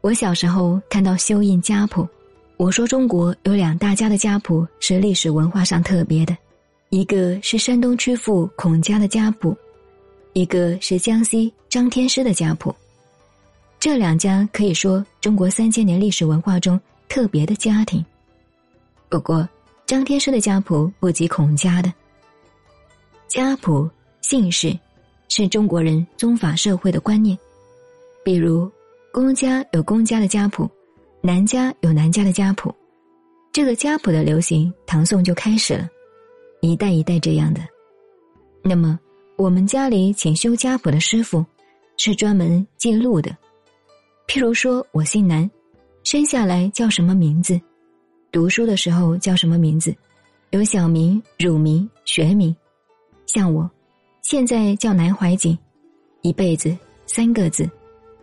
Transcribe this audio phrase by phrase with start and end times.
[0.00, 2.06] 我小时候看到修印家谱，
[2.56, 6.36] 我说中国有两大家的家谱是历史文化上特别的，
[6.90, 9.56] 一个是山东曲阜孔家的家谱，
[10.34, 12.72] 一个是江西张天师的家谱。
[13.80, 18.02] 这两家可以说中国三千年历史文化中特别的家庭。
[19.08, 19.46] 不过，
[19.84, 21.92] 张天师的家谱不及孔家的。
[23.26, 23.90] 家谱
[24.20, 24.78] 姓氏，
[25.28, 27.36] 是中国人宗法社会的观念，
[28.24, 28.70] 比如。
[29.18, 30.70] 公家有公家的家谱，
[31.20, 32.72] 男家有男家的家谱，
[33.50, 35.88] 这个家谱的流行，唐宋就开始了，
[36.60, 37.60] 一代一代这样的。
[38.62, 38.96] 那么，
[39.36, 41.44] 我们家里请修家谱的师傅，
[41.96, 43.36] 是专门记录的。
[44.28, 45.50] 譬如说，我姓南，
[46.04, 47.60] 生下来叫什么名字，
[48.30, 49.92] 读书的时候叫什么名字，
[50.50, 52.54] 有小名、乳名、学名。
[53.26, 53.68] 像我，
[54.22, 55.58] 现在叫南怀瑾，
[56.22, 56.72] 一辈子
[57.04, 57.68] 三个字。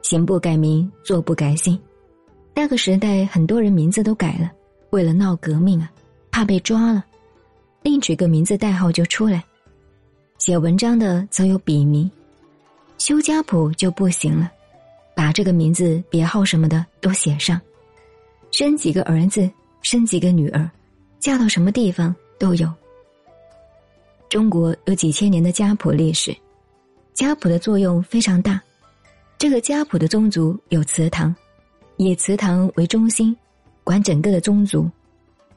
[0.05, 1.79] 行不改名，坐不改姓。
[2.53, 4.51] 那个时代，很多人名字都改了，
[4.91, 5.91] 为了闹革命啊，
[6.29, 7.03] 怕被抓了，
[7.81, 9.43] 另取个名字代号就出来。
[10.37, 12.09] 写文章的则有笔名，
[12.99, 14.51] 修家谱就不行了，
[15.15, 17.59] 把这个名字、别号什么的都写上。
[18.51, 19.49] 生几个儿子，
[19.81, 20.69] 生几个女儿，
[21.19, 22.71] 嫁到什么地方都有。
[24.29, 26.31] 中国有几千年的家谱历史，
[27.15, 28.61] 家谱的作用非常大。
[29.37, 31.35] 这个家谱的宗族有祠堂，
[31.97, 33.35] 以祠堂为中心，
[33.83, 34.89] 管整个的宗族，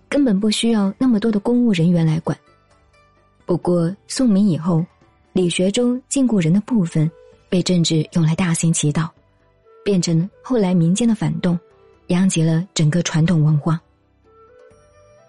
[0.09, 2.37] 根本不需要那么多的公务人员来管。
[3.47, 4.84] 不过宋明以后，
[5.33, 7.09] 理学中禁锢人的部分
[7.49, 9.11] 被政治用来大行其道，
[9.84, 11.59] 变成后来民间的反动，
[12.09, 13.81] 殃及了整个传统文化。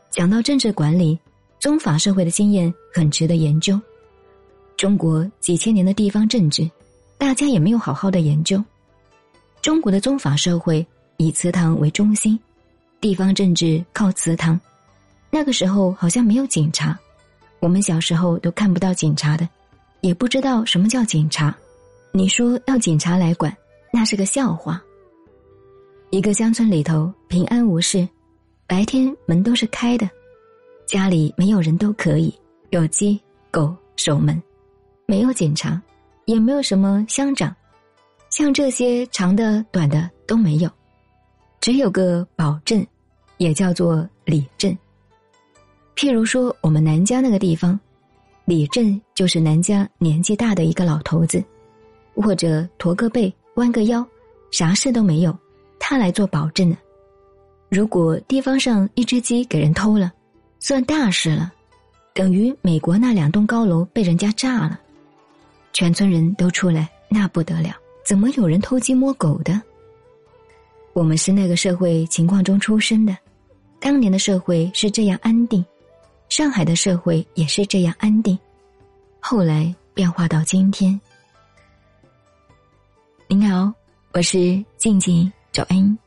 [0.10, 1.18] 讲到政治管理，
[1.60, 3.80] 宗法社会的经验很值得研究。
[4.76, 6.70] 中国几千年的地方政治。
[7.20, 8.64] 大家也没有好好的研究，
[9.62, 10.84] 中国的宗法社会
[11.18, 12.40] 以祠堂为中心，
[13.02, 14.60] 地方政治靠祠堂。
[15.30, 16.98] 那个时候好像没有警察，
[17.60, 19.48] 我们小时候都看不到警察的，
[20.00, 21.56] 也不知道什么叫警察。
[22.14, 23.56] 你说要警察来管，
[23.92, 24.82] 那是个笑话。
[26.12, 28.08] 一个乡村里头平安无事，
[28.66, 30.10] 白天门都是开的，
[30.88, 32.34] 家里没有人都可以
[32.70, 33.20] 有鸡
[33.52, 34.42] 狗守门，
[35.06, 35.80] 没有警察。
[36.30, 37.52] 也没有什么乡长，
[38.30, 40.70] 像这些长的、短的都没有，
[41.60, 42.86] 只有个保镇，
[43.38, 44.78] 也叫做里镇。
[45.96, 47.80] 譬如说，我们南家那个地方，
[48.46, 51.44] 里镇就是南家年纪大的一个老头子，
[52.14, 54.06] 或者驼个背、弯个腰，
[54.52, 55.36] 啥事都没有，
[55.80, 56.78] 他来做保镇的。
[57.70, 60.14] 如果地方上一只鸡给人偷了，
[60.60, 61.52] 算大事了，
[62.14, 64.80] 等于美国那两栋高楼被人家炸了。
[65.74, 67.76] 全村人都出来，那不得了！
[68.04, 69.62] 怎么有人偷鸡摸狗的？
[70.94, 73.16] 我们是那个社会情况中出生的，
[73.80, 75.64] 当年的社会是这样安定，
[76.28, 78.38] 上海的社会也是这样安定，
[79.20, 81.00] 后来变化到今天。
[83.28, 83.72] 您好，
[84.12, 85.98] 我是静静找恩，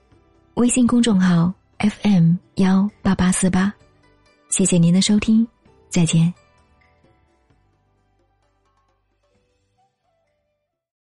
[0.55, 3.73] 微信公众号 FM 幺八八四八，
[4.51, 5.47] 谢谢您的收听，
[5.89, 6.42] 再见。